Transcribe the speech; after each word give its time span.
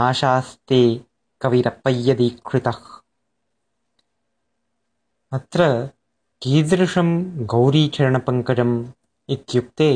आशास्ते 0.06 0.82
कविरप्पय्यदीक्षितः 1.42 2.80
अत्र 5.38 5.62
कीदृशं 6.42 7.10
गौरीचरणपङ्कजम् 7.54 8.76
इत्युक्ते 9.38 9.90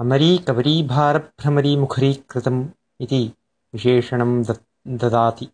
अमरीकबरीभारभ्रमरीमुखरीकृतम् 0.00 2.62
इति 3.02 3.32
विशेषणं 3.74 4.42
ददाति। 4.88 5.48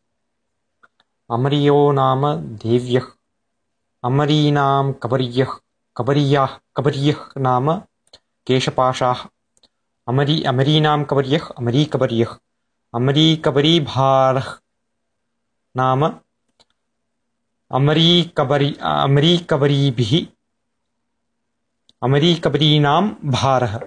अमर्यो 1.31 1.93
नाम 1.93 2.37
देव्यः, 2.37 3.07
अमरीनां 4.05 4.93
कबर्यः, 4.93 5.59
कबर्याः, 5.97 6.59
कबर्यः 6.77 7.29
नाम 7.39 7.81
केशपाशाः। 8.47 9.27
अमरी, 10.09 10.43
अमरीनां 10.43 11.05
कबर्यः, 11.05 11.49
अमरीकबर्यः। 11.59 12.37
अमरीकबरीभारः 12.95 14.59
नाम 15.77 16.07
अमरीकबरी, 17.71 18.79
अमरीकबरीभिः 18.83 20.27
अमरीकबरीणां 22.03 23.09
भारः। 23.09 23.81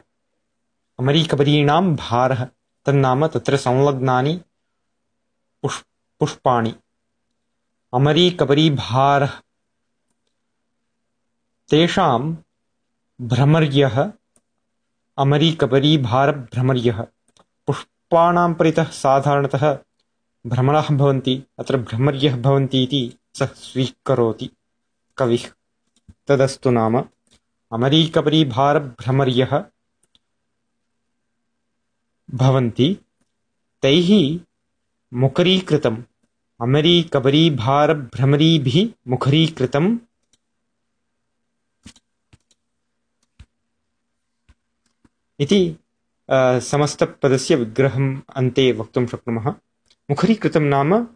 अमरीकबरीणां 0.99 1.95
भारः। 1.95 2.47
तन्नाम 2.85 3.27
तत्र 3.27 3.57
संलग्नानि 3.57 4.41
पुष् 5.61 5.81
पुष्पाणि। 6.19 6.75
अमरीकबरीभारः 7.93 9.31
तेषां 11.69 12.35
भ्रमर्यः 13.21 14.11
अमरीकबरीभारभ्रमर्यः 15.17 17.01
पुष्पाणां 17.67 18.53
परितः 18.53 18.83
साधारणतः 18.83 19.77
भ्रमणाः 20.47 20.87
भवन्ति 20.91 21.43
अत्र 21.59 21.77
भ्रमर्यः 21.77 22.41
भवन्ति 22.41 22.83
इति 22.83 23.17
सः 23.39 23.45
स्वीकरोति। 23.45 24.49
कविः। 25.17 25.51
तदस्तु 26.27 26.71
नाम 26.71 27.03
अमरीकबरीभारभ्रमर्यः 27.71 29.65
भवन्ति 32.33 32.97
तैः 33.81 34.09
मुखरीकृतम्। 35.13 36.03
अमरीकबरीभारभ्रमरीभिः 36.61 38.93
मुखरीकृतम्। 39.07 39.97
इति 45.39 45.75
समस्तपदस्य 46.71 47.55
विग्रहम् 47.55 48.21
अन्ते 48.35 48.71
वक्तुं 48.71 49.07
शक्नुमः। 49.07 49.53
मुखरीकृतं 50.09 50.69
नाम 50.75 51.07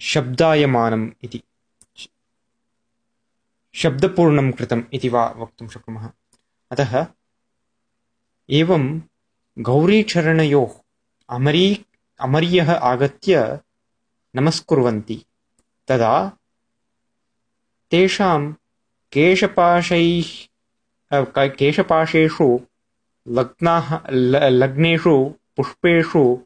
शब्दायमानम् 0.00 1.10
इति। 1.24 1.42
शब्दपूर्णं 3.74 4.52
कृतम् 4.52 4.82
इति 4.92 5.08
वा 5.08 5.34
वक्तुं 5.38 5.68
शक्नुमः। 5.68 6.10
अतः 6.70 7.06
एवं 8.50 9.00
गौरीचरणयोः 9.58 10.70
अमरी 11.28 11.86
अमर्यः 12.20 12.72
आगत्य 12.72 13.60
नमस्कुर्वन्ति। 14.36 15.24
तदा 15.88 16.32
तेषां 17.90 18.52
केशपाशैः 19.12 20.24
केशपाशेषु 21.38 22.60
लग्नाः 23.28 24.10
लग्नेषु 24.10 25.34
पुष्पेषु 25.56 26.38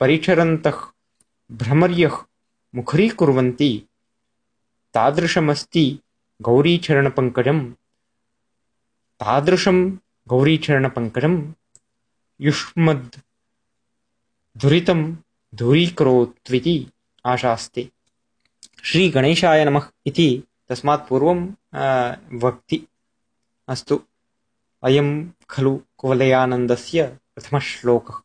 परिचरन्तः 0.00 0.78
भ्रमर्यः 1.52 2.16
मुखरीकुर्वन्ति। 2.74 3.82
तादृशमस्ति 4.94 5.98
गौरीचरणपङ्कजं 6.42 7.72
तादृशं 9.20 9.96
गौरीचरणपङ्कजं 10.28 11.34
युष्मद् 12.40 13.16
दुरितं 14.62 15.00
दूरीकरोत्विति 15.54 16.76
आशास्ते। 17.26 17.88
श्रीगणेशाय 18.84 19.64
नमः 19.64 19.90
इति 20.06 20.28
तस्मात् 20.68 21.08
पूर्वं 21.08 21.38
वक्ति 22.42 22.78
अस्तु। 23.68 24.00
अयं 24.82 25.08
खलु 25.50 25.78
कुवलयानन्दस्य 25.98 27.06
प्रथमः 27.34 27.60
श्लोकः 27.60 28.21